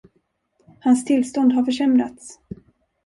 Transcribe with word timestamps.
Hans 0.79 1.05
tillstånd 1.05 1.53
har 1.53 1.63
försämrats. 1.63 2.39